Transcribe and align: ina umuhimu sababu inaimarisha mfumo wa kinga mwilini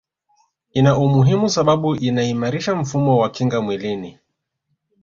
ina 0.73 0.97
umuhimu 0.97 1.49
sababu 1.49 1.95
inaimarisha 1.95 2.75
mfumo 2.75 3.17
wa 3.17 3.29
kinga 3.29 3.61
mwilini 3.61 4.19